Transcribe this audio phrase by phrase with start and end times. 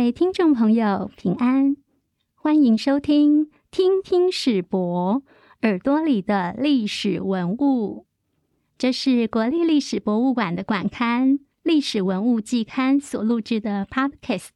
[0.00, 1.76] 位听众朋友平安，
[2.34, 5.22] 欢迎收听《听听史博
[5.60, 7.98] 耳朵里的历史文物》。
[8.78, 11.32] 这是国立历史博物馆的馆刊
[11.62, 14.48] 《历史文物季刊》所录制的 Podcast。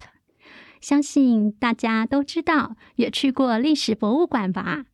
[0.81, 4.87] 相信大家都知道，也去过历史博物馆吧？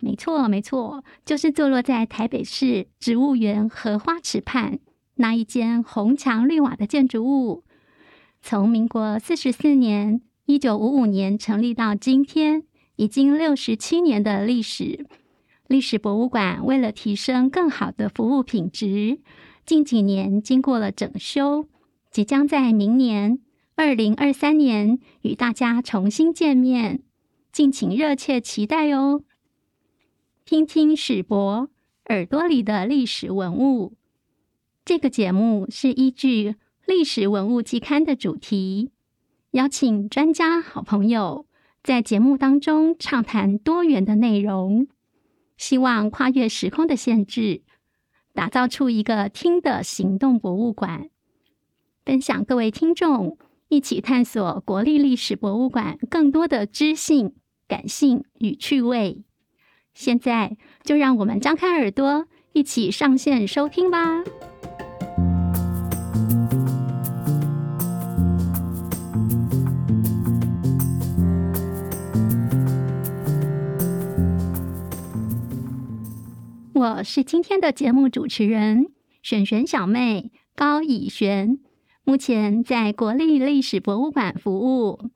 [0.00, 4.78] 没错，没错，就是坐落在台北市植物园荷花池畔
[5.14, 7.64] 那一间红墙绿瓦的建筑物。
[8.42, 12.62] 从民国四十四年（一九五五年）成立到今天，
[12.96, 15.06] 已经六十七年的历史。
[15.66, 19.18] 历史博物馆为了提升更好的服务品质，
[19.64, 21.68] 近几年经过了整修，
[22.12, 23.40] 即将在明年
[23.74, 27.02] 二零二三年与大家重新见面，
[27.50, 29.22] 敬请热切期待哦！
[30.44, 31.68] 听听史博
[32.10, 33.94] 耳朵里的历史文物，
[34.84, 36.54] 这个节目是依据。
[36.86, 38.92] 历史文物季刊的主题，
[39.50, 41.46] 邀请专家、好朋友
[41.82, 44.86] 在节目当中畅谈多元的内容，
[45.56, 47.62] 希望跨越时空的限制，
[48.32, 51.10] 打造出一个听的行动博物馆，
[52.04, 53.36] 分享各位听众
[53.68, 57.34] 一起探索国立历史博物馆更多的知性、
[57.66, 59.24] 感性与趣味。
[59.92, 64.22] 现在就让我们张开耳朵，一起上线收听吧。
[76.76, 78.88] 我是今天的节目主持人
[79.22, 81.58] 选选小妹高以璇，
[82.04, 85.08] 目前在国立历史博物馆服务。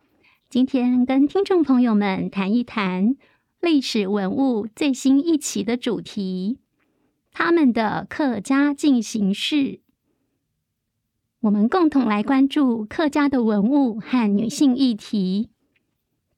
[0.48, 3.14] 今天跟听众朋友们谈一谈
[3.60, 6.60] 历史文物最新一期的主题——
[7.30, 9.80] 他们的客家进行式。
[11.40, 15.50] 我们共同来关注客家的文物和女性议题，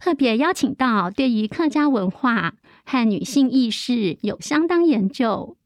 [0.00, 2.56] 特别邀请到对于客家文化。
[2.84, 5.56] 和女性意识有相当研究，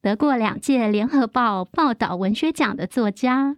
[0.00, 3.56] 得过两届联合报报道文学奖的作家，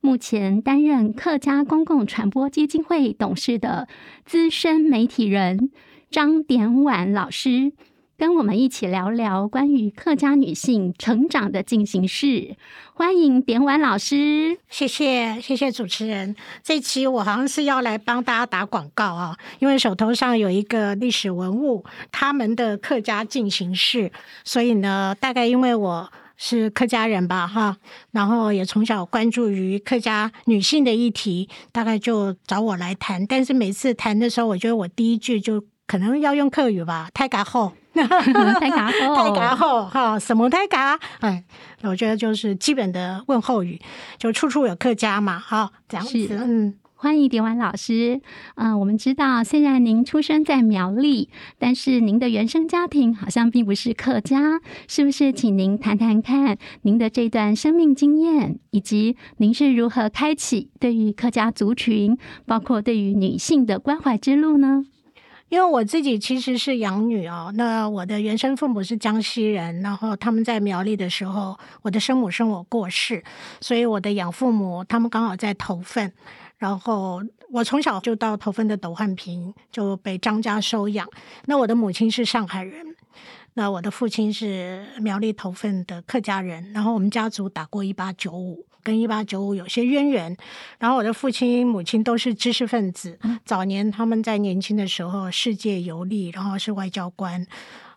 [0.00, 3.88] 目前担任客家公共传播基金会董事的
[4.24, 5.70] 资深媒体人
[6.10, 7.72] 张典婉老师。
[8.18, 12.56] 跟我们一起聊聊关于客家女性成长的进行式。
[12.92, 16.34] 欢迎点婉老师，谢谢谢谢主持人。
[16.64, 24.10] 这期我好像是要来帮大家打广告啊，因为手头上有一个历史文物，他们的客家进行式，
[24.42, 27.76] 所以呢，大概因为我是客家人吧，哈，
[28.10, 33.24] 然后也从小关注于客家女性的议题，大概就找我来谈。
[33.24, 37.74] 但是每次谈的时候，我觉得我第一句就可能要用客语吧，太嘎后。
[38.60, 40.98] 太嘎后，太嘎后哈，什么太嘎？
[41.20, 41.42] 哎，
[41.82, 43.80] 我觉得就是基本的问候语，
[44.18, 46.28] 就处处有客家嘛，哈，这样子。
[46.30, 48.20] 嗯，欢迎蝶婉老师。
[48.56, 51.28] 嗯，我们知道，虽然您出生在苗栗，
[51.58, 55.32] 但是您的原生家庭好像并不是客家，是不是？
[55.32, 64.84] 请您谈谈看您的这段生命经验，以及您是如何开启对于客家族群，包括对于女性的关怀之路呢？
[65.48, 73.24] 因为我自己其实是养女哦，那我的原生父母是江西人，然后他们在苗栗的时候，我的生母生我过世，
[73.60, 76.12] 所以我的养父母他们刚好在头份，
[76.58, 81.08] 然后我从小就到头份的斗焕坪就被张家收养。
[81.46, 82.94] 那我的母亲是上海人，
[83.54, 88.66] 那我的父亲是苗栗头份的客家人，然后我们家族打过一八九五。
[88.82, 90.36] 跟一八九五有些渊源，
[90.78, 93.18] 然后我的父亲、母亲都是知识分子。
[93.44, 97.46] 早年他们在年轻的时候世界游历，然后是外交官，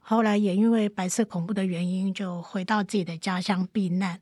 [0.02, 4.19] 后来也因为白色恐怖的原因，就回到自己的家乡避难。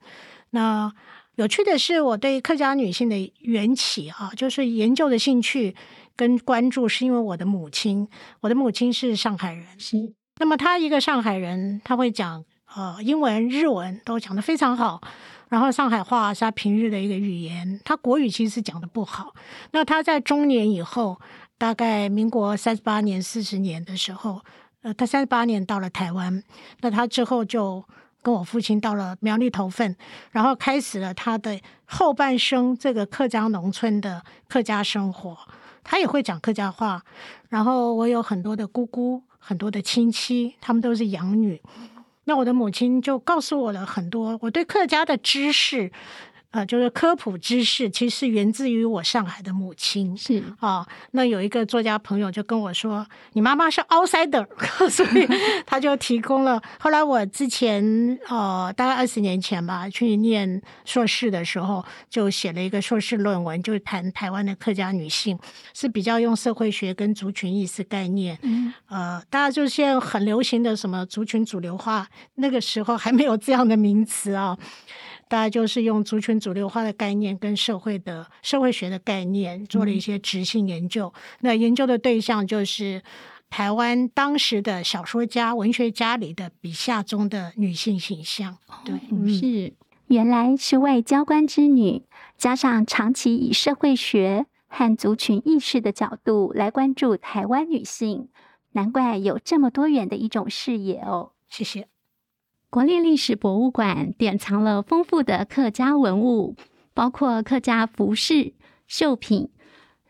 [0.52, 0.92] 那
[1.36, 5.76] 有趣的是，我对客家女性的缘起啊，就是研究的兴趣
[6.16, 8.08] 跟关注，是因为我的母亲。
[8.41, 9.96] 我的母亲是上海人，是
[10.40, 12.44] 那么她一个上海人，她会讲
[12.76, 15.02] 呃英文、日文都讲得非常好。
[15.49, 19.34] 然后上海话是他平日的一个语言，他国语其实讲的不好。
[19.72, 21.19] 那他在中年以后，
[21.57, 24.41] 大概民国三十八年、四十年的时候，
[24.84, 26.43] 呃，他三十八年到了台湾，
[26.81, 27.84] 那他之后就
[28.22, 29.96] 跟我父亲到了苗栗头份，
[30.31, 35.37] 然后开始了他的后半生这个客家农村的客家生活。
[35.84, 37.03] 他也会讲客家话，
[37.49, 41.59] 然后我有很多的姑姑、很多的亲戚，他们都是养女。
[42.29, 45.91] 那我的母亲就告诉我了很多我对客家的知识，
[46.51, 50.17] 呃，就是科普知识，其实是源自于我上海的母亲。
[50.17, 54.47] 是啊，那有一个作家朋友就跟我说：“你妈妈是 outsider，
[54.90, 55.28] 所以
[55.67, 56.59] 他就提供了。
[56.79, 65.37] 后来我之前呃，大概二十年前吧，去念硕士的时候，就写了一个硕士论文，就谈台湾的客家女性，
[65.75, 68.35] 是比较用社会学跟族群意识概念。
[68.41, 74.57] 嗯呃，大家就现在很流行的什么族群主流化，那个时候还没有这样的名词啊。”
[75.29, 81.14] 大家就是用族群主流化的概念跟社会的社会学的概念做了一些执行研究。
[81.41, 83.02] 那研究的对象就是
[83.49, 88.58] 台湾当时的小说家、文学家里的笔下中的女性形象。
[88.84, 89.73] 对，嗯是
[90.08, 92.02] 原来是外交官之女，
[92.35, 98.29] 加上长期以社会学和族群意识的角度来关注台湾女性，
[98.72, 101.34] 难怪有这么多元的一种视野哦。
[101.47, 101.87] 谢谢。
[102.71, 106.55] 国立历史博物馆典藏了丰富的客家文物，
[106.93, 108.53] 包括客家服饰、
[108.87, 109.49] 绣品，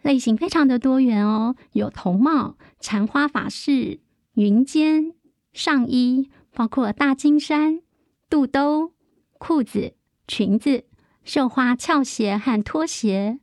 [0.01, 4.01] 类型非常的多元哦，有铜帽、缠花法式、
[4.33, 5.13] 云肩、
[5.53, 7.79] 上衣，包括大金衫、
[8.29, 8.91] 肚兜、
[9.37, 9.93] 裤子、
[10.27, 10.83] 裙子、
[11.23, 13.39] 绣花翘鞋和拖鞋。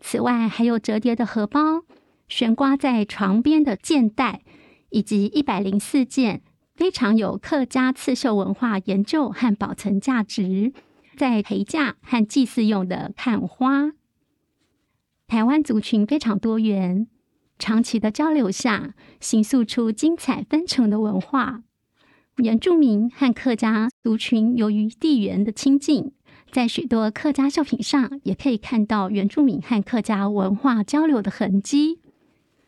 [0.00, 1.82] 此外，还有折叠的荷包、
[2.28, 4.42] 悬挂在床边的箭袋，
[4.88, 6.40] 以及一百零四件。
[6.74, 10.72] 非常有客家刺绣文化研究和保存价值，
[11.16, 13.92] 在陪嫁和祭祀用的看花。
[15.28, 17.06] 台湾族群非常多元，
[17.58, 21.62] 长期的交流下，形塑出精彩纷呈的文化。
[22.38, 26.12] 原住民和客家族群由于地缘的亲近，
[26.50, 32.00] 在许多客家绣品上也可以看到原住民和客家文化交流的痕迹，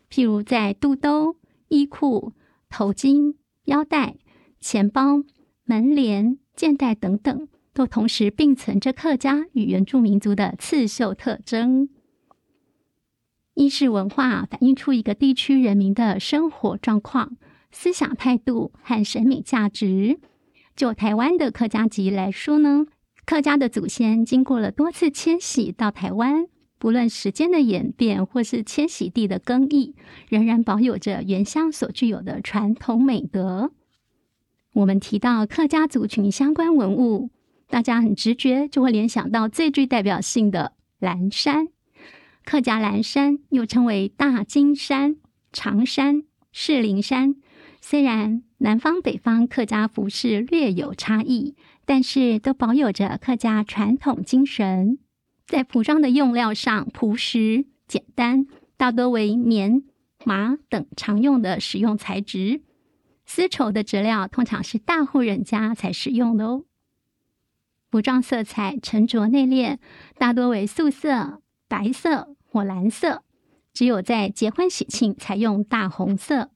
[0.08, 1.36] 譬如在肚兜、
[1.68, 2.32] 衣裤、
[2.70, 3.34] 头巾。
[3.66, 4.16] 腰带、
[4.58, 5.22] 钱包、
[5.64, 11.88] 门帘、肩带等等，都同时并存着客家与原住民族的刺绣特征。
[13.54, 17.36] 衣饰文化反映出一个地区人民的生活状况、
[17.70, 20.18] 思想态度和审美价值。
[20.74, 22.86] 就台湾的客家籍来说呢，
[23.24, 26.46] 客家的祖先经过了多次迁徙到台湾。
[26.78, 29.94] 不论时间的演变，或是迁徙地的更替，
[30.28, 33.72] 仍然保有着原乡所具有的传统美德。
[34.74, 37.30] 我们提到客家族群相关文物，
[37.68, 41.68] 大家很直觉就会联想到最具代表性的蓝山。
[42.44, 45.16] 客家蓝山又称为大金山、
[45.52, 47.36] 长山、士林山。
[47.80, 54.98] 虽然南方、北方客家服饰略有差异，但是都保有着客家传统精神。
[55.46, 58.46] 在服装的用料上，朴实简单，
[58.76, 59.84] 大多为棉、
[60.24, 62.62] 麻等常用的使用材质。
[63.24, 66.64] 丝绸的质料通常是大户人家才使用的哦。
[67.90, 69.78] 服装色彩沉着内敛，
[70.18, 73.22] 大多为素色、白色或蓝色，
[73.72, 76.50] 只有在结婚喜庆才用大红色。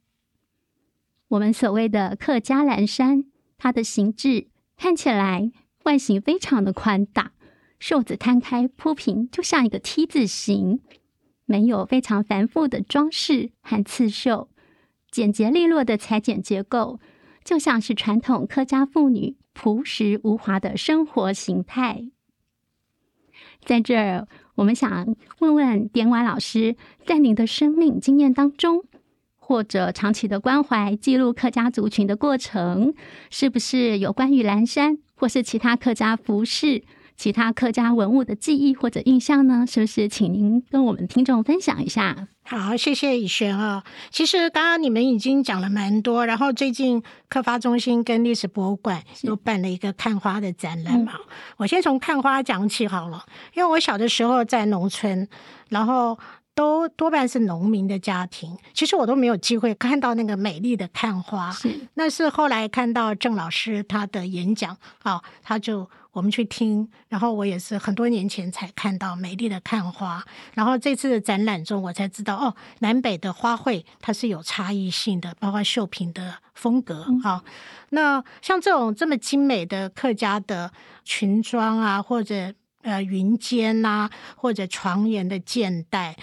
[1.28, 3.24] 我们所谓的客家蓝衫，
[3.56, 5.52] 它的形制看起来
[5.84, 7.32] 外形非常的宽大。
[7.80, 10.80] 袖子摊开铺平，就像一个 T 字形，
[11.46, 14.50] 没有非常繁复的装饰和刺绣，
[15.10, 17.00] 简洁利落的裁剪结构，
[17.42, 22.10] 就像是传统客家妇女朴实无华的生活形态。
[23.64, 26.76] 在这儿，我们想问问点婉老师，
[27.06, 28.84] 在您的生命经验当中，
[29.36, 32.94] 或者长期的关怀记录客家族群的过程，
[33.30, 36.84] 是不是有关于蓝山或是其他客家服饰？
[37.20, 39.66] 其他客家文物的记忆或者印象呢？
[39.68, 42.28] 是不是请您跟我们听众分享一下？
[42.44, 43.84] 好，谢谢以轩啊。
[44.10, 51.12] 其实刚刚你们已经讲了蛮多，然后最近客发中心跟历史博物馆又办了一个看花的展览嘛。
[51.58, 53.22] 我先从看花讲起好了，
[53.52, 55.28] 因为我小的时候在农村，
[55.68, 56.18] 然后。
[56.52, 61.50] 都多半是农民的家庭，其实我都没有机会看到那个美丽的看花。
[61.52, 70.24] 是，那是后来看到郑老师他的演讲啊，他就我们去听，然后我也是很多年前才看到美丽的看花。
[70.54, 77.44] 然后这次的展览中，我才知道哦，南北的花卉它是有差异性的，包括绣品的风格啊。
[77.90, 80.72] 那像这种这么精美的客家的
[81.04, 86.16] 裙装啊，或者呃云肩呐，或者床沿的箭带。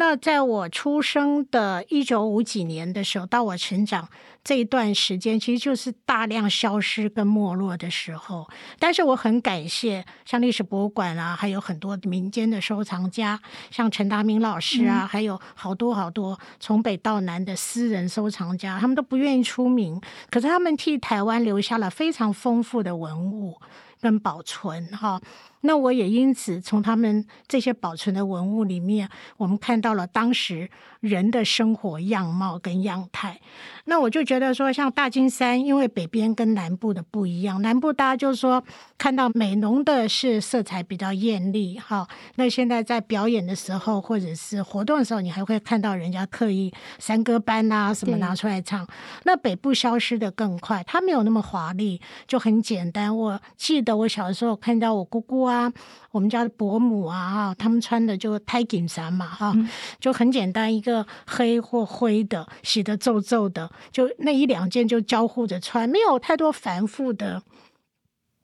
[0.00, 4.08] 那在我出生的一九五几年的时候，到我成长
[4.48, 8.48] 这一段时间，其实就是大量消失跟没落的时候。
[8.78, 13.38] 但是我很感谢，像历史博物馆啊，还有很多民间的收藏家，
[13.70, 20.00] 像陈达明老师啊，还有好多好多从北到南的私人收藏家，他们都不愿意出名，
[20.30, 23.60] 可是他们替台湾留下了非常丰富的文物
[24.00, 25.20] 跟保存哈。
[25.62, 33.40] 那我也因此从他们这些保存的文物里面，我们看到了当时人的生活样貌跟样态。
[33.84, 38.62] 那我就觉得说，像大金山，因为北边跟南部的不一样，南部大家就是说
[38.98, 42.06] 看到美浓的是色彩比较艳丽，哈。
[42.36, 48.86] 那现在在表演的时候或者是活动的时候，你还会看到人家刻意山歌班啊什么拿出来唱。
[49.24, 53.16] 那北部消失的更快，它没有那么华丽，就很简单。
[53.16, 55.72] 我记得我小的时候看到我姑姑啊，
[56.10, 59.56] 我们家的伯母啊，他们穿的就太紧衫嘛，哈，
[59.98, 63.70] 就很简单，一个黑或灰的，洗得皱皱的。
[63.90, 67.42] 就那一两件就交互着穿，没有太多繁复的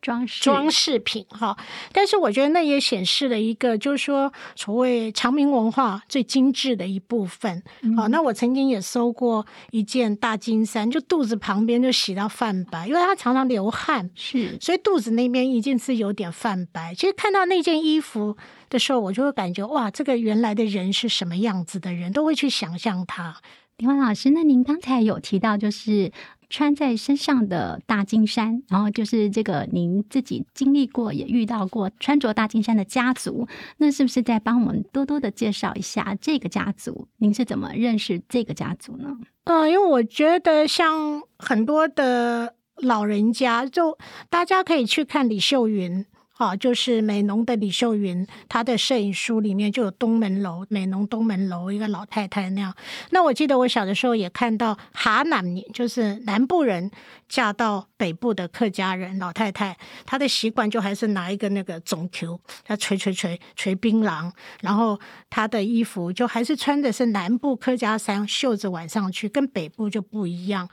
[0.05, 1.57] 装饰装饰品哈。
[1.91, 7.63] 但是我觉得那也显示了一个，就是说所谓长明文化最精致的一部分。
[7.97, 16.95] 好，那我曾经也搜过一件大金衫，就肚子旁边就洗到泛白，因为他常常流汗，是，所以肚子那边一定是有点泛白。
[16.95, 18.37] 其实看到那件衣服
[18.69, 23.37] 的时候，我就会感觉哇，这个原来的人是什么样子的人，都会去想象他。
[23.79, 26.13] 林华老师，那您刚才有提到，就是
[26.55, 37.09] 穿在身上的大金山，然后就是这个您自己经历过，也遇到过穿着大金山的家族，那是不是再帮我们多多的介绍一下这个家族？
[37.17, 39.19] 您是怎么认识这个家族呢？
[39.47, 43.99] 嗯，因为我觉得像很多的老人家，就
[44.31, 46.07] 大家可以去看李秀云。
[46.37, 52.75] 好，就是美浓的李秀云，她的摄影书里面就有东门楼，美浓东门楼一个老太太那样。
[53.11, 56.91] 那我记得我小的时候也看到哈南，就是南部人
[57.29, 64.99] 嫁到北部的客家人老太太，她的习惯就还是拿一个那个总球，她捶捶捶捶槟榔，然后
[65.31, 70.69] 她的衣服就还是穿的是南部客家衫，袖子挽上去，跟北部就不一样。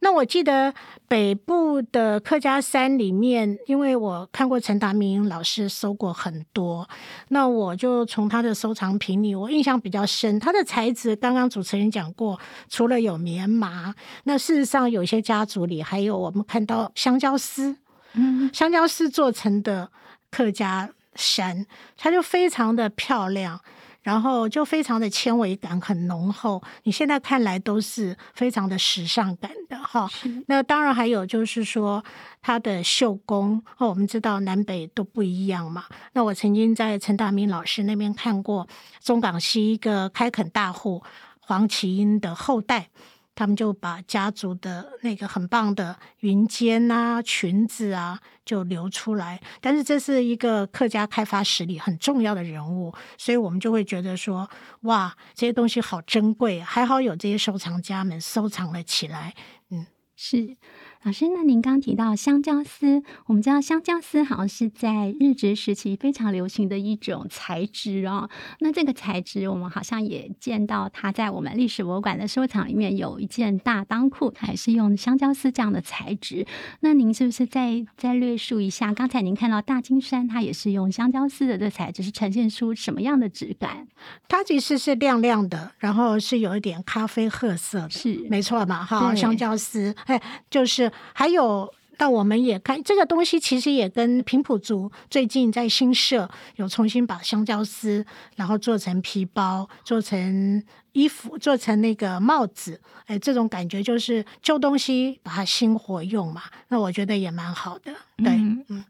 [0.00, 0.72] 那我记得
[1.06, 4.94] 北部的客家衫里面，因为我看过陈达。
[5.01, 6.88] 明老师收过很多，
[7.28, 10.38] 那我就从他的收藏品里，我印象比较深。
[10.38, 13.94] 他的材质，刚刚主持人讲过，除了有棉麻，
[14.24, 17.76] 那事实上有些家族里还有我们看到香蕉丝，
[18.14, 19.90] 嗯，香蕉丝做成的
[20.30, 21.66] 客家山，
[21.96, 23.60] 它就非常的漂亮。
[24.02, 30.10] 然后就非常的纤维感很浓厚，你现在看来都是非常的时尚感的哈。
[30.46, 32.04] 那当然还有就是说
[32.40, 35.84] 它的绣工哦，我们知道南北都不一样嘛。
[36.12, 38.66] 那我曾经在陈大明老师那边看过
[39.00, 41.02] 中港西一个开垦大户
[41.40, 42.88] 黄麒英的后代。
[43.34, 49.40] 他们就把家族的那个很棒的云肩啊、裙子啊，就留出来。
[49.60, 54.48] 但是这是一个客家开发史里很重要的人物，所以我们就会觉得说，
[54.82, 59.34] 哇，这些东西好珍贵，还好有这些收藏家们收藏了起来。
[59.70, 60.56] 嗯，是。
[61.04, 68.30] 老师，那您刚提到香蕉丝，我们知道香蕉丝好像是在日治时期非常流行的一种材质哦。
[68.60, 76.46] 那这个材质，我们好像也见到它在我们历史博物馆的收藏里面有一件大裆裤，它也是用香蕉丝这样的材质。
[76.80, 78.94] 那您是不是再再略述一下？
[78.94, 83.88] 刚才您看到大金山，它也是用香蕉丝的这材质，是呈现出什么样的质感？
[84.28, 88.84] 它其实是亮亮的，然后是有一点咖啡褐色，是没错嘛？
[88.84, 90.91] 哈，香蕉丝，哎，就是。
[91.12, 98.04] 还有，那我们也看这个东西，其实也跟平埔族最近在新社有重新把香蕉丝，
[98.36, 102.80] 然后做成皮包，做成衣服，做成那个帽子。
[103.06, 106.42] 哎，这种感觉就是旧东西把它新活用嘛。
[106.68, 107.92] 那我觉得也蛮好的。
[108.16, 108.32] 对，
[108.68, 108.84] 嗯。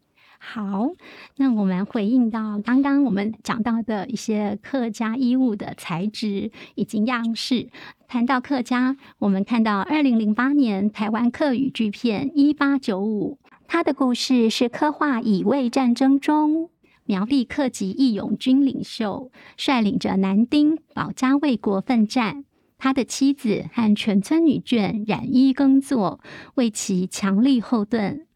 [0.44, 0.90] 好，
[1.36, 7.68] 那我们回应到刚刚我们讲到的一些客家衣物的材质以及样式。
[8.08, 16.70] 谈到客家，我们看到二零零八年台湾客语剧片《一八九五》，它的故事是刻画乙未战争中
[17.04, 22.44] 苗栗客籍义勇军领袖率领着男丁保家卫国奋战，
[22.78, 26.18] 他的妻子和全村女眷染衣耕作，
[26.56, 28.26] 为其强力后盾。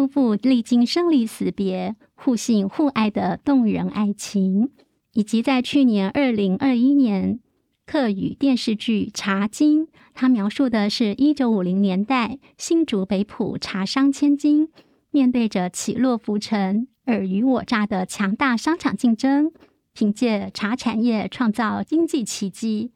[0.00, 4.70] 夫妇历经生离死别、互信互爱的动人爱情，
[5.12, 7.38] 以及在去年二零二一年
[7.84, 14.70] 客语电视剧《茶经》，它描述的是一九五零年代新竹北埔茶商千金
[15.10, 19.52] 面对着起落浮沉、尔虞我诈的强大商场竞争，
[19.92, 22.92] 凭借茶产业创造经济奇迹，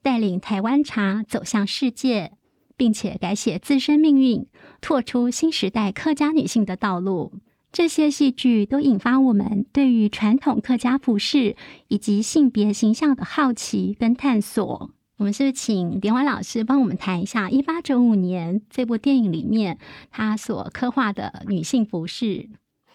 [0.00, 2.34] 带领台湾茶走向世界。
[2.78, 4.46] 并且改写自身命运，
[4.80, 7.32] 拓出新时代客家女性的道路。
[7.72, 11.56] 这些戏剧都引发我们对于传统客家服饰
[11.88, 14.90] 以及性别形象的好奇跟探索。
[15.18, 19.78] 我们是不是请连环老师帮我们谈一下一八九五年这部电影里面
[20.10, 22.48] 他所刻画的女性服饰？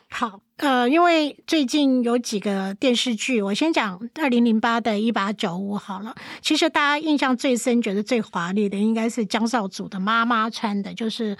[0.09, 6.13] 好，呃，因为最近有几个电视剧，我先讲二零零八的《一八九五》好了。
[6.39, 11.35] 其实大家印象最深、觉得最华丽的，应该是江少祖的妈妈穿的，就是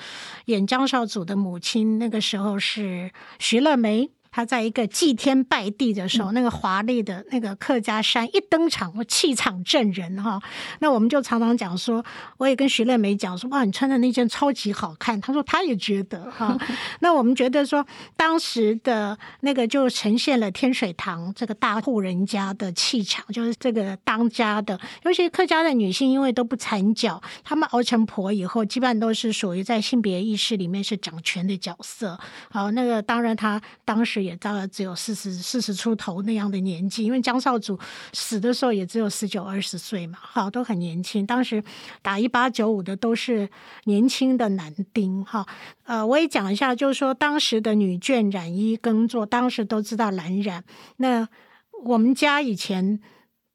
[0.45, 4.09] 演江少祖的母亲，那个时候是徐乐梅。
[4.31, 10.41] 他在一个祭天拜地的时候，那个华丽的那个客家山一登场，我气场震人哈。
[10.79, 12.01] 那我们就常常讲说，
[12.37, 15.19] 我也跟徐乐梅讲说，哇，你穿的那件超级好看。
[15.19, 16.57] 他说他也觉得哈。
[17.01, 17.85] 那我们觉得说，
[18.15, 32.17] 当时的那个就呈现了天水堂这个大户人家的气场，就是这个当家的，尤其客家的女性，因为都不缠脚，她们熬成婆以后，基本上都是属于在性别意识里面是掌权的角色。
[32.49, 34.20] 好，那个当然她当时。
[34.21, 37.79] 也大概只有四十四十出头那样的年纪，因为江少祖
[38.13, 41.25] 死的时候也只有十九二十岁嘛，哈，都很年轻。
[41.25, 41.63] 当时
[42.01, 43.49] 打一八九五的都是
[43.85, 45.45] 年轻的男丁，哈，
[45.83, 50.63] 呃，我也讲一下，就是说当时的女眷染衣耕作，当时都知道蓝染。
[50.97, 51.27] 那
[51.83, 52.99] 我们家以前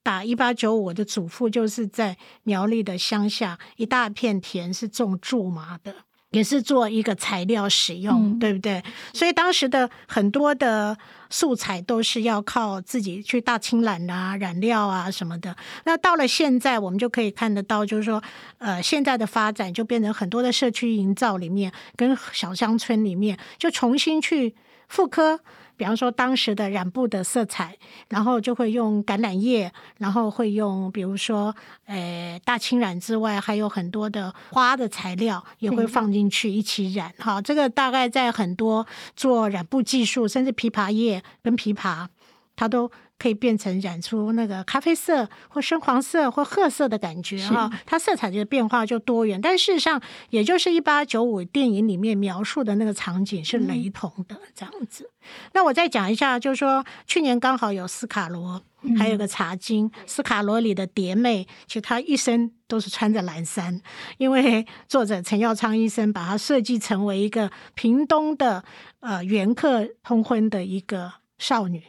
[0.03, 5.95] 打一八九五的祖父就是在苗栗的乡下，一大片田是种苎麻的。
[6.37, 8.83] 也是做一个材料使用，对不对？
[9.15, 10.95] 所以当时的很多的
[11.31, 15.57] 素材都是要靠自己去大清染啊、染料啊什么的。
[15.85, 18.23] 那到了现在，我们就可以看得到，就是说，
[18.59, 24.55] 呃，现在的发展就变成很多的社区营造里面，跟小乡村里面，就重新去
[24.89, 25.41] 复刻。
[25.77, 27.77] 比方说当时的染布的色彩，
[28.09, 31.55] 然后就会用橄榄叶，然后会用比如说，
[31.85, 37.13] 呃，大青染之外，还有很多的花的材料也会放进去一起染。
[37.19, 42.07] 哈，这个大概在很多做染布技术，甚至枇杷叶跟枇杷，
[42.55, 42.91] 它都。
[43.19, 49.41] 可以变成染出那个咖啡色或深黄色或褐色的感觉哈，它色彩的变化就多元。
[49.41, 55.11] 但事实上，也就是一八九五电影里面描述的那个场景是雷同的这样子。
[55.55, 58.63] 那我再讲一下，就是说去年刚好有斯卡罗，
[58.99, 63.81] 还有个茶经，斯卡罗里的蝶妹，其实她一生都是穿着蓝衫，
[64.19, 68.63] 因为作者陈耀昌医生把她设计成为一个屏东的
[69.01, 71.83] 呃原客通婚的一个少女。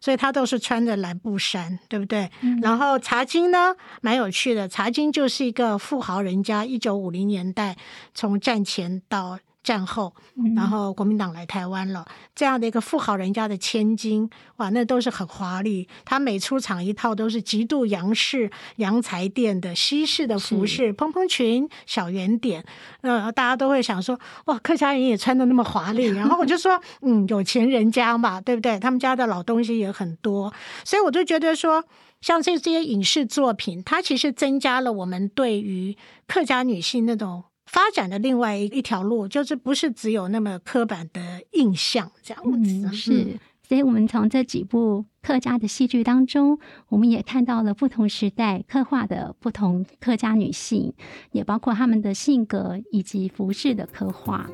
[0.00, 2.30] 所以他都是穿着蓝布衫，对不对？
[2.62, 4.66] 然后茶经呢，蛮有趣的。
[4.66, 7.76] 茶经就是一个富豪人家，一九五零年代
[8.14, 9.38] 从战前到。
[9.62, 10.14] 战后，
[10.56, 15.86] 然后国民党来台湾了，这样的一个富豪人家的千金，哇，那都是很华丽。
[16.04, 22.64] 他每出场一套都是极度洋式洋裁店的西式的服饰，蓬蓬裙、小圆点，
[23.02, 26.06] 呃，大家都会想说，哇，客家人也穿的那么华丽。
[26.16, 28.78] 然后我就说，嗯，有钱人家嘛，对不对？
[28.78, 30.52] 他们家的老东西也很多，
[30.84, 31.84] 所以我就觉得说，
[32.22, 35.96] 像这这些影视作品，它其实增加了我们对于
[36.26, 37.44] 客家女性那种。
[37.72, 42.92] 发展的另外一一条路，就是不是只有那么刻板的印象这样子。
[42.92, 50.92] 是，所以我们从这几部客家的戏剧当中，我们也看到了不同时代刻画的不同客家女性，
[51.30, 54.50] 也包括她们的性格以及服饰的刻画。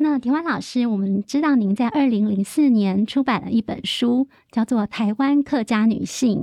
[0.00, 6.38] 那田湾老师，我们知道您在二零零四年出版了一本书，叫做《台湾客家女性》，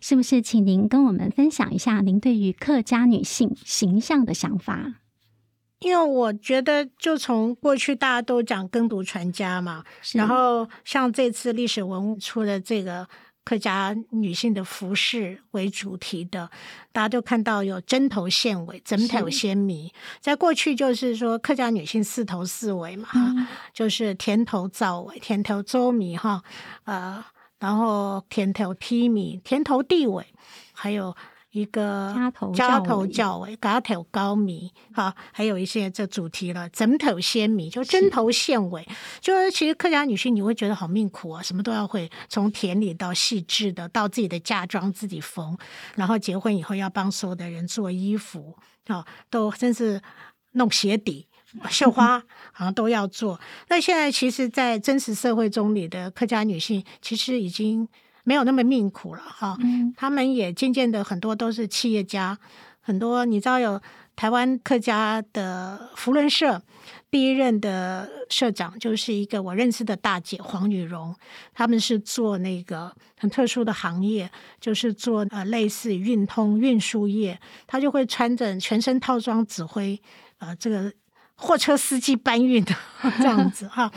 [0.00, 0.40] 是不是？
[0.40, 4.94] 请您跟我们分享一下您对于客家女性形象的想法。
[5.80, 13.08] 因为我觉得，就从过去大家都讲耕读传家嘛，然后像这次历史文物出的这个。
[13.44, 16.50] 客家女性的服饰为主题的，
[16.92, 19.92] 大家都看到有针头线尾，针头鲜米。
[20.20, 23.08] 在过去就是说客家女性四头四尾嘛，
[23.72, 26.42] 就是田头灶尾、田头周米哈，
[26.84, 27.24] 呃，
[27.58, 30.26] 然后田头梯米、田头地尾，
[30.72, 31.16] 还有。
[31.52, 38.86] 一个家头家头教尾，家头高米，哈，还有一些这主题了，枕头鲜米，就针头线尾，
[39.20, 45.58] 就是其实客家女性你会觉得好命苦啊，什么都要会，从田里到细致的，到自己的嫁妆自己缝，
[45.96, 50.00] 然后结婚以后要帮所有的人做衣服，啊，都真是
[50.52, 51.26] 弄鞋底、
[51.68, 53.40] 绣花，好像都要做。
[53.68, 57.88] 那现在其实，在真实社会中里的客家女性，其实已经。
[58.24, 59.56] 没有那么命苦了哈，
[59.96, 62.38] 他们也渐渐的很多都是企业家，
[62.80, 63.80] 很多你知道有
[64.14, 66.62] 台湾客家的福伦社
[67.10, 71.14] 第一任的社长就是一个我认识的大姐黄雨荣，
[71.54, 74.30] 他们是做那个很特殊的行业，
[74.60, 80.00] 就是做呃类似运通运输业，他就会穿着全身套装指挥
[80.38, 80.92] 呃这个。
[81.40, 82.74] 货车司机搬运的
[83.18, 83.90] 这样子哈。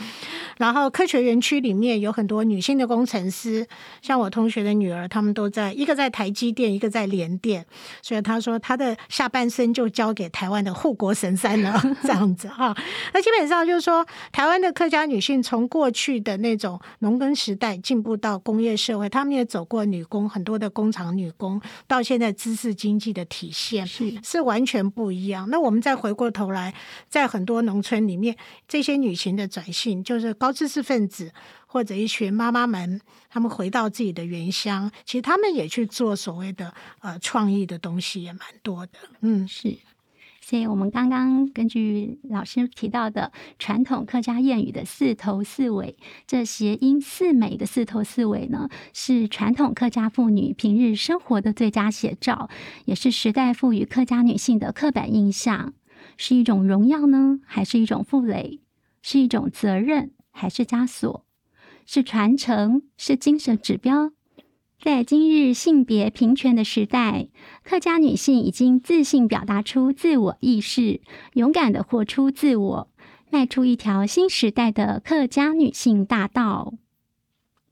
[0.56, 3.66] 然后科学园区里面有很多女性的工程师，
[4.00, 7.66] 像我同学的女儿，他们都在一个在台积电，一个在联电，
[8.00, 12.74] 所以他说他的下半生就交给台湾的护国神山了， 这样子哈。
[13.12, 25.50] 那基本上就是说，台湾的客家女性从过去的那种农耕时代进步到工业社会，他们也走过女工很多的工厂女工，到现在知识经济的体现是是完全不一样。
[25.50, 26.72] 那我们再回过头来，
[27.08, 28.36] 在很多农村里面，
[28.68, 31.32] 这些女性的转性，就是高知识分子
[31.66, 38.92] 或者一群妈妈们，她们回到自己的原乡，其实她们也去做所谓的呃创意的东西，也蛮多的。
[39.20, 39.76] 嗯，是。
[40.40, 52.48] 所以我们刚刚根据老师提到的传统客家谚语的四头四尾，这谐音“四美”的四头四尾呢，是传统客家妇女平日生活的最佳写照，
[52.84, 55.72] 也是时代赋予客家女性的刻板印象。
[56.16, 58.60] 是一种荣耀呢，还是一种负累？
[59.02, 61.24] 是一种责任，还是枷锁？
[61.86, 64.12] 是传承，是精神指标？
[64.80, 67.28] 在今日性别平权的时代，
[67.62, 71.00] 客家女性已经自信表达出自我意识，
[71.34, 72.88] 勇敢的活出自我，
[73.30, 76.74] 迈出一条新时代的客家女性大道。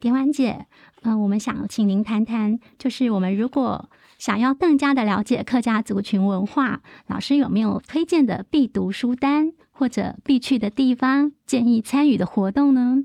[0.01, 0.67] 蝶婉姐，
[1.03, 3.91] 嗯、我们想请您谈谈，就是我们如果
[4.23, 13.03] 想要更加的了解客家族群文化，老师有没有推荐的必读书单或者必去的地方，建议参与的活动呢？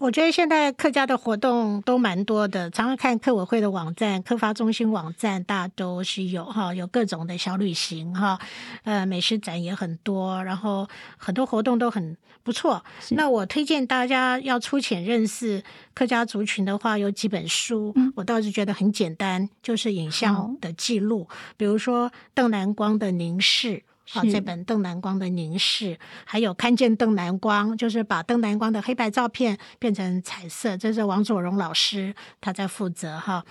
[0.00, 8.38] 我觉得现在客家的活动都蛮多的，常常看客委会的网站、客发中心网站，大家都是有哈，有各种的小旅行哈，
[8.84, 12.82] 呃，美食展也很多，然后很多活动都很不错。
[13.10, 23.68] 那我推荐大家要粗浅认识客家族群的话，有几本书，嗯我倒是觉得很简单，就是影像的记录，比如说邓南光的《凝视》。
[24.10, 33.44] 好，是这本邓南光的凝视，还有看见邓南光，就是把邓南光的黑白照片变成彩色，这是王佐荣老师他在负责哈。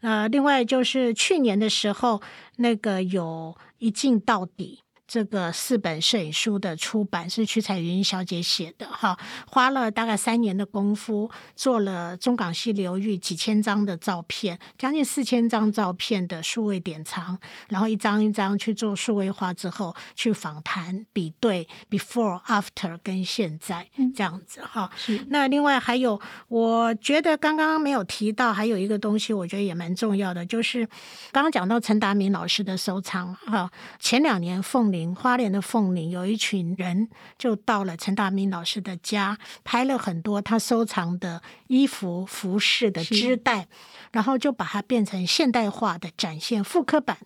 [0.00, 2.20] 呃，另外就是去年的时候，
[2.56, 4.80] 那个有一镜到底。
[5.12, 9.14] 这个四本摄影书的出版是曲彩云小姐写的哈，
[9.46, 24.90] 花了大概三年的功夫，做了中港西流域几千张的照片，将近四千张照片的数位典藏，然后一张一张去做数位化之后，去访谈、比对 before、after 跟现在这样子哈。
[24.96, 30.86] 是那另外还有，我觉得刚刚没有提到，还有一个东西，我觉得也蛮重要的，就是
[31.30, 33.70] 刚刚讲到陈达明老师的收藏哈。
[33.98, 43.66] 前两年凤林花莲的凤林有一群人就到了陈大明老师的家，拍了很多他收藏的衣服、服饰的织带，
[44.12, 47.18] 然后就把它变成现代化的展现复刻版。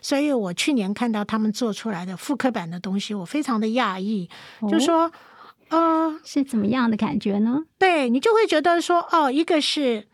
[0.00, 4.30] 所以我去年看到他们做出来的复刻版的东西，我非常的讶异，
[4.70, 5.12] 就哦说。
[5.70, 7.64] 呃，是怎么样的感觉呢？
[7.78, 10.06] 对你就会觉得说，哦，一个是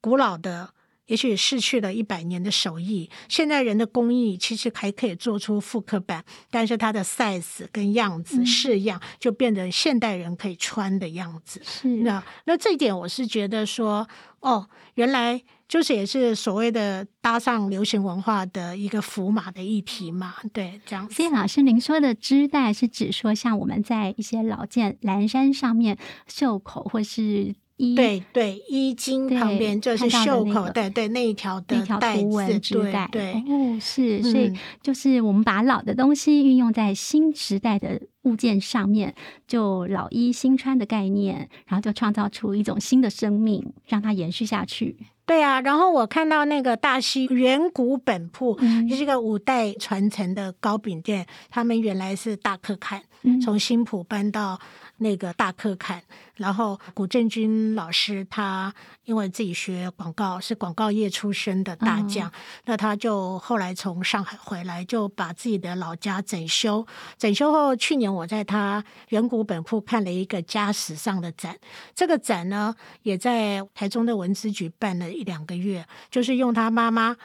[0.00, 0.70] 古老的，
[1.06, 11.60] 也许逝去了一百年的手艺，现代人的工艺其实还可以做出复刻版，但是它的 size 跟样子、嗯式样就变成现代人可以穿的样子。
[11.64, 14.08] 是那那这一点我是觉得说，
[14.40, 21.28] 哦，原来就是也是所谓的搭上流行文化的一个符码的议题嘛，对，这样子所以。
[21.36, 33.32] 老师，您说的织带是指说，像我们在一些老件蓝山上面袖口或是衣对对，衣襟旁边就是袖口，那个对对，那一条的带子，图文织对带，对。
[33.34, 39.14] 哦，是，所以嗯就是我们把老的东西运用在新时代的物件上面，
[39.46, 44.96] 就老衣新穿的概念，然后就创造出一种新的生命，让它延续下去。
[45.26, 54.56] 对啊，然后我看到那个大溪远古本铺，嗯就是一个五代传承的糕饼店，他们原来是大客看，嗯从新浦搬到
[54.98, 56.02] 那个大客看，
[56.36, 62.32] 然后古正军老师他因为自己学广告，是广告业出身的大将，
[62.64, 66.86] 那他就后来从上海回来，就把自己的老家整修，
[67.18, 71.58] 整修后，去年我在他远古本铺看了一个家史上的展，
[71.94, 77.16] 这个展呢也在台中的文资局办了一两个月，就是用他妈妈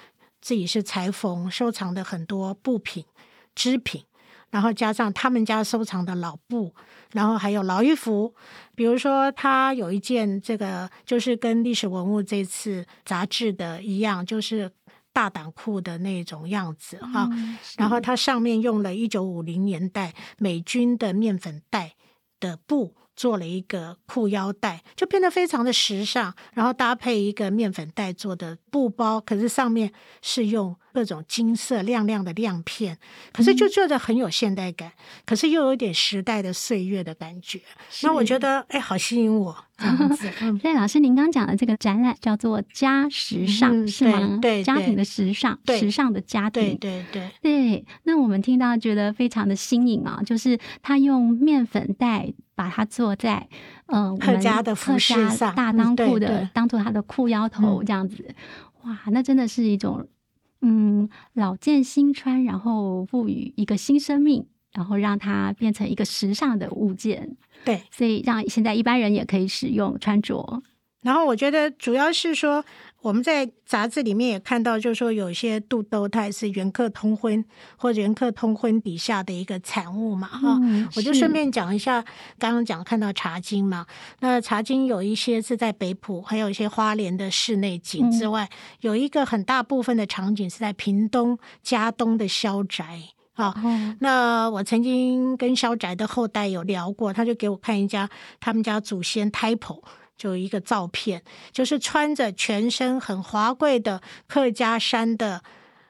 [0.41, 3.05] 自己是裁缝收藏的很多布品、
[3.55, 4.03] 织品，
[4.51, 6.75] 然后加上他们家收藏的老布，
[7.13, 8.35] 然后还有老衣服，
[8.75, 14.69] 比如说他有一件这个就是跟历史文物这次杂志的一样，就是
[15.13, 17.27] 大胆裤的那种样子哈。
[17.31, 21.93] 嗯然后它上面用了一九五零年代美军的面粉袋
[22.39, 32.97] 的布做了一个裤腰带，就变得非常的时尚，然后搭配一个面粉袋做的布包，可是上面是用各种金色亮亮的亮片，
[33.31, 34.91] 可是就觉得很有现代感，
[35.25, 37.61] 可是又有点时代的岁月的感觉。
[38.03, 40.29] 那我觉得，哎，好吸引我 这样子。
[40.41, 44.39] 嗯所以老师，您刚讲的这个展览叫做“家时尚”，嗯是吗？
[44.41, 46.77] 对对家庭的时尚，对时尚的家庭。
[46.77, 53.47] 对对对，对，那我们听到觉得非常的新颖啊，就是他用面粉袋把它做在
[53.87, 58.35] 呃我客们家的服客家饰上大裆裤的对当做他的裤腰头嗯这样子，
[58.83, 60.07] 哇，那真的是一种
[60.61, 67.81] 嗯老见新穿，然后赋予一个新生命，然后让它变成一个时尚的物件，对。
[67.91, 70.61] 所以让现在一般人也可以使用穿着。
[71.01, 72.63] 然后我觉得主要是说，
[73.01, 77.43] 我们在杂志里面也看到，就是说有些肚兜它也是元客通婚
[77.75, 82.03] 或者元客通婚底下的一个产物嘛，哈、嗯我就是顺便讲一下，
[82.37, 83.87] 刚刚讲看到茶经嘛，
[84.19, 88.47] 那茶经有一些是在北浦，还有一些花莲的室内景之外，
[88.81, 93.01] 有一个很大部分的场景是在屏东嘉东的萧宅
[93.33, 93.47] 啊。
[93.47, 98.07] 哦，那我曾经跟萧宅的后代有聊过，他就给我看一家
[98.39, 99.81] 他们家祖先 type，
[100.21, 105.41] 就一个照片，就是穿着全身很华贵的客家衫的，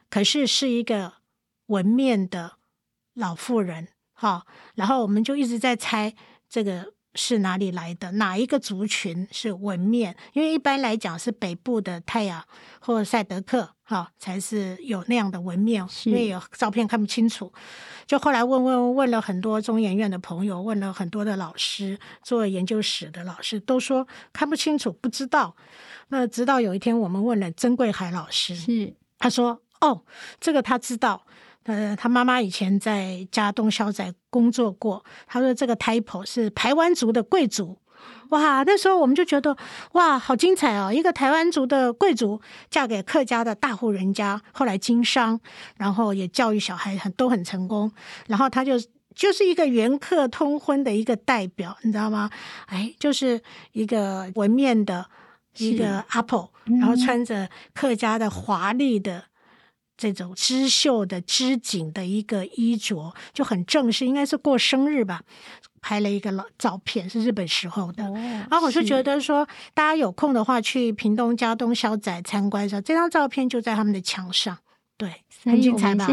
[0.10, 1.16] 可是是一个
[1.66, 2.54] 纹面的
[3.14, 4.46] 老妇人，哈。
[4.76, 6.16] 然后我们就一直在猜
[6.48, 10.16] 这个是哪里来的，哪一个族群是纹面？
[10.34, 12.46] 因为一般来讲是北部的泰雅
[12.80, 17.52] 或赛德克，哈，才是有那样的纹面，因为有照片看不清楚。
[18.06, 25.56] 就后来问问问了很多中研院的朋友，问了很多的老师，做研究室的老师，都说看不清楚，不知道。
[26.10, 30.04] 那直到有一天，我们问了曾贵海老师，是他说：“哦，
[30.40, 31.26] 这个他知道。
[31.64, 35.04] 呃，他妈妈以前在嘉东小仔工作过。
[35.28, 37.78] 他说这个 type 是台湾族的贵族。
[38.30, 39.56] 哇，那时候我们就觉得
[39.92, 40.92] 哇，好精彩哦！
[40.92, 45.40] 一个台湾族的贵族嫁给客家的大户人家，后来经商，
[45.76, 47.92] 然后也教育小孩很都很成功。
[48.28, 48.74] 然后他就
[49.14, 52.30] 就是一个元客通婚的一个代表，你知道吗？
[52.68, 53.40] 哎，就是
[53.74, 55.06] 一个纹面的
[55.58, 59.26] 一个 apple，然后嗯穿着客家的华丽的
[60.02, 65.22] 这种织绣的织锦的一个衣着，就很正式，应该是过生日吧。
[65.80, 68.04] 拍了一个老照片，是日本时候的。
[68.04, 68.14] 哦，
[68.50, 74.58] 然后我就是觉得说，大家有空的话去屏东嘉东小宅参观的时候，这张照片就在他们的墙上，
[74.98, 76.08] 对，很精彩吧？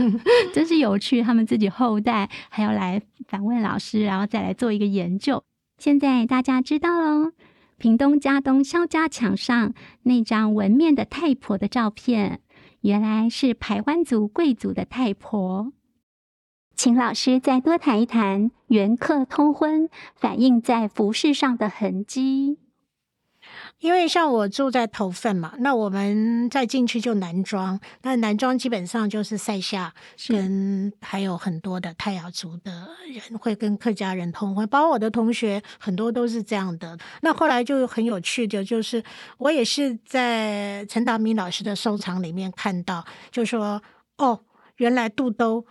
[0.52, 5.42] 真是有趣，他们自己后代还要来反问老师，然后再来做一个研究。
[5.78, 7.32] 现在大家知道喽，
[7.78, 12.40] 屏东嘉东肖家墙上那张纹面的太婆的照片，
[12.80, 15.72] 原来是排湾族贵族的太婆。
[16.74, 22.69] 请老师再多谈一谈元客通婚反映在服饰上的痕迹。
[23.80, 29.92] 因为像我住在头份嘛，那我们再进去就南庄，那南庄基本上就是塞夏
[30.28, 32.70] 跟还有很多的泰雅族的
[33.08, 36.96] 人会跟客家人通婚，包括我的同学很多都是这样的。
[37.22, 39.02] 那后来就很有趣的，就是
[39.38, 43.82] 我也是在陈达明老师的收藏里面看到，就说
[44.18, 44.40] 哦，
[44.76, 45.64] 原来肚兜。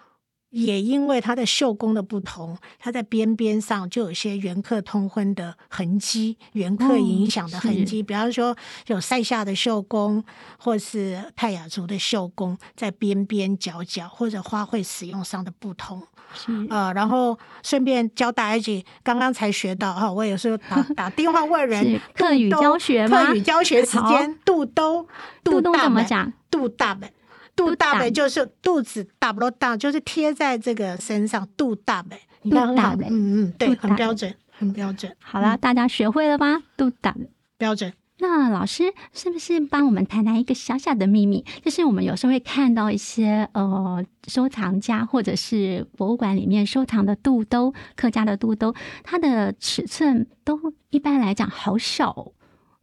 [0.52, 8.02] 也因为它的绣工的不同，它在边边上就有些元客通婚的痕迹，元客影响的痕迹。
[8.02, 8.56] 比方说
[8.88, 10.24] 有塞夏的绣工，
[10.58, 16.02] 或是泰雅族的绣工，在边边角角或者花卉使用上的不同。
[16.32, 25.08] 是呃，然后顺便教大家一句，刚刚才学到哈，我有时候打 打电话问人是，客语教学吗客语教学时间，肚兜，
[25.44, 26.32] 肚兜怎么讲？
[26.52, 27.12] 肚大本，
[27.60, 32.20] 肚肚大呗就是肚子大不大，就是贴在这个身上，肚大呗。
[32.42, 35.14] 你看很好，肚大本嗯嗯，对，很标准，很标准。
[35.22, 36.64] 好了，嗯大家学会了吗？
[36.78, 37.16] 肚大
[37.58, 37.94] 标准。
[38.22, 41.46] 那老师是不是帮我们谈谈一个小小的秘密？
[41.64, 52.34] 就是我们有时候会看到一些呃收藏家或者是博物馆里面收藏的肚兜，客家的肚兜，它的尺寸都一般来讲好小哦，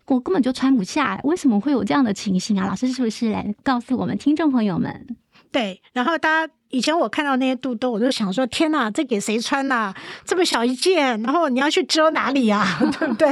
[0.07, 1.21] 我根本就穿不下。
[1.25, 2.67] 为什么会有这样的情形啊？
[2.67, 5.07] 老师是不是来告诉我们听众朋友们？
[5.51, 13.29] 对，然后大家以前我看到那些肚兜，我就想说：天哪，这给谁穿呐、这么小一件，然后你要去遮哪里呀、 对不对？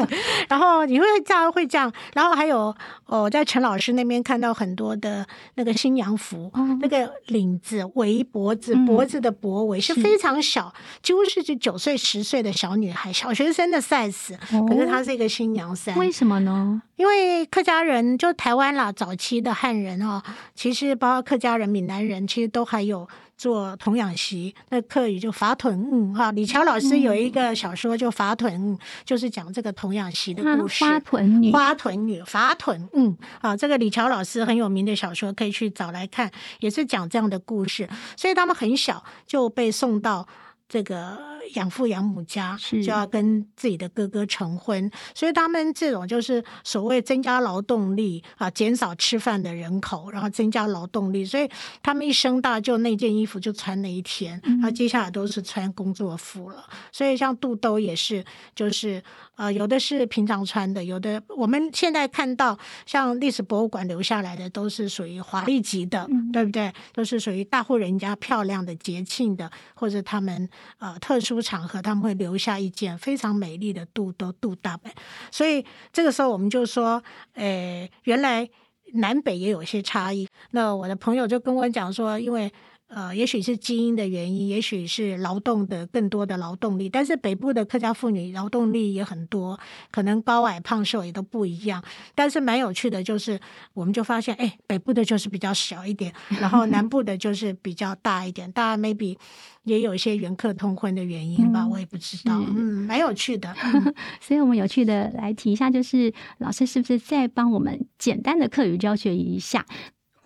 [0.49, 2.75] 然后你会这样会这样，然后还有
[3.07, 15.97] 哦，在陈老师那边看到很多的那个新娘服，哦那个领子围脖子，嗯脖子的脖围是是非常小，几乎是就九岁十岁的小女孩、小学生的 size，哦可是她是一个新娘衫。
[15.99, 16.81] 为什么呢？
[16.97, 20.23] 因为客家人就台湾啦，早期的汉人哦，
[20.55, 26.31] 其实包括客家人、闽南人，其实都还有做童养媳，那课语就法屯嗯哈。
[26.33, 30.85] 李乔老师有一个小说就法屯嗯，就是讲这个童养媳的故事。
[30.85, 37.89] 花屯女，花屯女，法屯嗯啊，这个李乔老师很有名的小说，可以去找来看，也是讲这样的故事。
[38.17, 40.27] 所以他们很小就被送到。
[40.75, 41.17] 这个
[41.55, 51.49] 养父养母家就要跟自己的哥哥成婚，所以他们这种就是所谓增加劳动力啊，减少吃饭的人口，然后增加劳动力，所以
[51.81, 56.67] 他们一生大就那件衣服就穿那一天，然后接下来都是穿工作服了。
[56.91, 58.25] 所以像肚兜也是，
[58.57, 59.01] 就是
[59.37, 66.73] 呃，有的是平常穿的，有的我们现在看到像历史博物馆留下来的都是属于华丽级的，对不对？
[66.93, 70.49] 都是属于大户人家漂亮的节庆的，或者他们。
[70.79, 74.93] 呃，特殊场合他们会留下一件非常美丽的肚兜肚大本，
[75.31, 77.03] 所以这个时候我们就说，
[77.35, 78.49] 呃，原来
[78.95, 80.29] 南北也有一些差异。
[80.51, 82.53] 那我的朋友就跟我讲说，因为。
[82.95, 89.59] 呃，也许是基因的原因，也许是劳动的更多的劳动力，但是北部的客家妇女劳动力也很多，
[89.91, 91.83] 可能高矮胖瘦也都不一样。
[92.15, 93.41] 但是蛮有趣的，就是
[93.73, 98.51] 我们就发现，哎，北部的就是比较小一点，然后南部的就是比较大一点。
[98.53, 99.17] 当然，maybe
[99.65, 102.41] 也有一些原客通婚的原因吧，我也不知道。
[102.55, 103.53] 嗯，蛮有趣的。
[104.21, 109.67] 所以我们有趣的来提一下，就是老师是不是再帮我们简单的课余教学一下？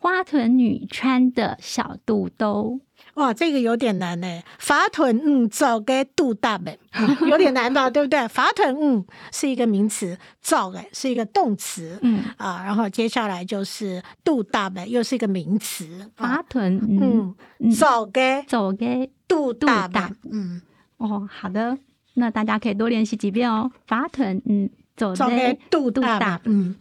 [0.08, 2.80] 花臀女穿的小肚兜，
[3.14, 4.42] 哇，这个有点难呢。
[4.58, 6.78] 法臀嗯，走个肚大本，
[7.28, 7.90] 有点难吧？
[7.90, 8.26] 对不对？
[8.26, 18.86] 法臀嗯是一个名词，走哎是一个动词，嗯啊，然后接下来就是肚大本又是一个名词，法臀嗯，走个走个
[19.28, 20.62] 肚大本，嗯
[20.96, 21.76] 哦，好的，
[22.14, 23.70] 那大家可以多练习几遍哦。
[23.86, 26.74] 法臀嗯，走个肚大嗯。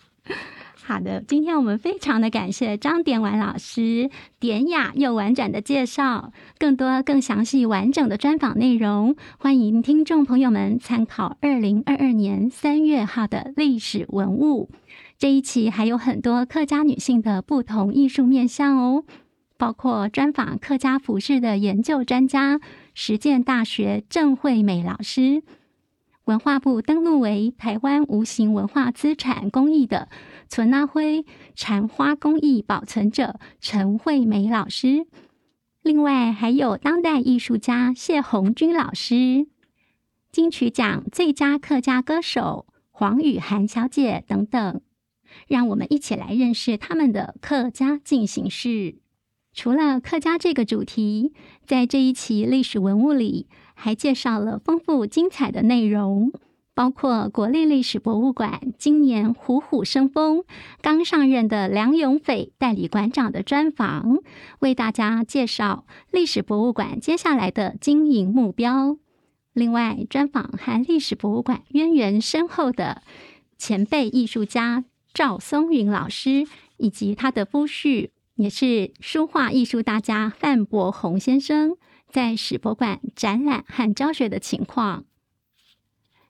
[0.88, 14.69] 好的，今天我们非常的感谢张典婉老师典雅又婉转的介绍，更多更详细完整的专访内容，欢迎听众朋友们参考二零二二年三月号的历史文物。
[15.17, 19.04] 这一期还有很多客家女性的不同艺术面向哦，
[19.58, 22.62] 包括专访客家服饰的研究专家
[22.93, 25.43] 实践大学郑惠美老师，
[26.23, 30.08] 文化部登录为台湾无形文化资产公益的。
[30.49, 35.05] 存阿辉禅花工艺保存者陈惠美老师，
[35.83, 39.47] 另外还有当代艺术家谢红军老师、
[40.31, 44.81] 金曲奖最佳客家歌手黄雨涵小姐等等，
[45.47, 48.95] 让我们一起来认识他们的客家进行式。
[49.53, 51.33] 除了客家这个主题，
[51.65, 56.31] 在这一期历史文物里，还介绍了丰富精彩的内容。
[56.77, 60.43] 包括国立历史博物馆今年虎虎生风，
[60.79, 64.19] 刚上任的梁永斐代理馆长的专访，
[64.59, 68.95] 为大家介绍历史博物馆接下来的经营目标。
[69.53, 73.01] 另外，专访和历史博物馆渊源深厚的
[73.57, 76.45] 前辈艺术家赵松云老师，
[76.77, 81.75] 以及他的夫婿，也是书画艺术大家范伯宏先生，
[82.07, 85.05] 在史博馆展览和教学的情况。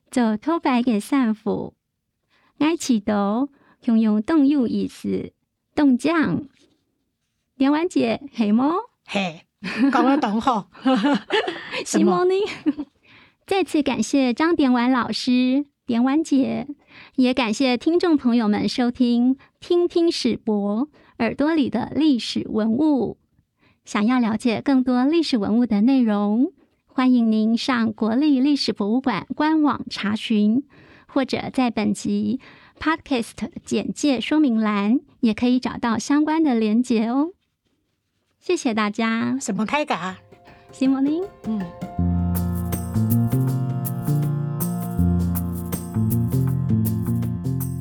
[0.10, 1.74] 做托白嘅散府，
[2.60, 3.50] 爱祈祷，
[3.86, 5.34] 用用动有意思，
[5.76, 6.44] 动将。
[7.58, 8.74] 点完节，系么？
[9.06, 9.42] 嘿，
[9.92, 10.70] 讲得懂好。
[11.86, 12.34] 希望呢？
[13.46, 16.68] 再次感谢张典婉老师，典婉姐，
[17.16, 20.90] 也感谢听众朋友们收听《听听史博
[21.20, 23.18] 耳朵里的历史文物》。
[23.86, 26.52] 想要了解更多历史文物的内容。
[26.98, 30.64] 欢迎您上国立历史博物馆官网查询，
[31.06, 32.40] 或者在本集
[32.80, 33.34] Podcast
[33.64, 37.34] 简介说明栏也可以找到相关的连结哦。
[38.40, 39.38] 谢谢大家。
[39.40, 40.18] 什么开嘎？
[40.72, 41.24] 新莫宁。
[41.44, 41.62] 嗯。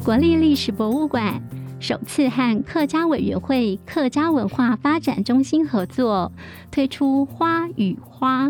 [0.05, 1.42] 国立历史博物馆
[1.81, 6.31] 首次和客家委员会客家文化发展中心合作，
[6.70, 8.48] 推出《花与花》。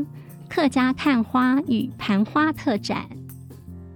[0.49, 3.09] 客家看花与盘花特展，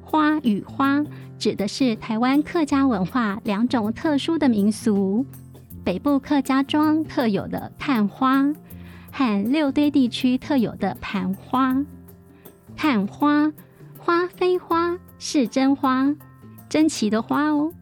[0.03, 1.05] 花与花
[1.39, 5.25] 指的是台湾客家文化两种特殊的民俗：
[5.83, 8.53] 北部客家庄特有的探花，
[9.11, 11.85] 和六堆地区特有的盘花。
[12.77, 13.53] 探花，
[13.99, 16.15] 花非花，是真花，
[16.69, 17.73] 珍奇的花哦。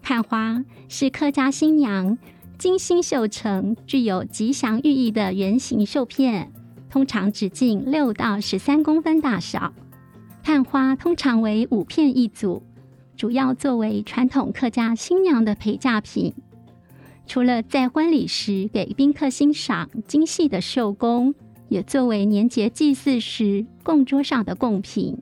[0.00, 2.18] 探花是客家新娘
[2.58, 6.52] 精心绣成、具有吉祥寓意的圆形绣片。
[6.92, 9.72] 通常直径六到十三公分大小，
[10.42, 12.62] 探花通常为五片一组，
[13.16, 16.34] 主要作为传统客家新娘的陪嫁品。
[17.26, 21.34] 除了在婚礼时给宾客欣赏精细的绣工，
[21.70, 25.16] 也作为年节祭祀时供桌上的贡品。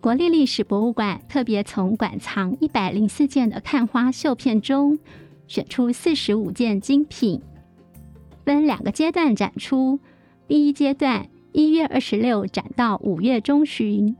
[0.00, 4.98] 国立历史博物馆特别从馆藏一百零四件的看花绣片中，
[5.46, 7.42] 选出四十五件精品，
[8.46, 10.00] 分两个阶段展出。
[10.48, 14.14] 第一阶段一月二十六展到五月中旬，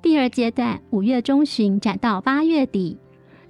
[0.00, 2.98] 第二阶段五月中旬展到八月底。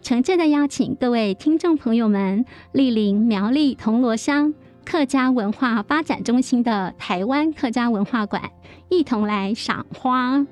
[0.00, 8.50] 诚挚的邀请各位听众朋友们莅临苗栗铜锣乡客家文化发展中心的台湾客家文化馆，
[8.88, 10.46] 一同来赏花。